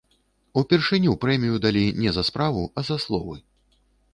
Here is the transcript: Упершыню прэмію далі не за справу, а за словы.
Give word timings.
Упершыню 0.61 1.13
прэмію 1.27 1.59
далі 1.65 1.83
не 2.01 2.15
за 2.17 2.23
справу, 2.31 2.63
а 2.77 2.89
за 2.89 2.97
словы. 3.05 3.35